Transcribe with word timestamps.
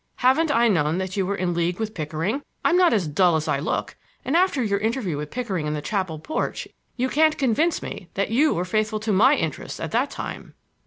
Haven't 0.15 0.49
I 0.49 0.67
known 0.67 0.97
that 0.97 1.15
you 1.15 1.27
were 1.27 1.35
in 1.35 1.53
league 1.53 1.77
with 1.79 1.93
Pickering? 1.93 2.41
I'm 2.65 2.75
not 2.75 2.91
as 2.91 3.07
dull 3.07 3.35
as 3.35 3.47
I 3.47 3.59
look, 3.59 3.97
and 4.25 4.35
after 4.35 4.63
your 4.63 4.79
interview 4.79 5.15
with 5.15 5.29
Pickering 5.29 5.67
in 5.67 5.75
the 5.75 5.81
chapel 5.83 6.17
porch 6.17 6.67
you 6.97 7.07
can't 7.07 7.37
convince 7.37 7.83
me 7.83 8.09
that 8.15 8.31
you 8.31 8.51
were 8.51 8.65
faithful 8.65 8.99
to 8.99 9.13
my 9.13 9.35
interests 9.35 9.79
at 9.79 9.91
that 9.91 10.09
time." 10.09 10.55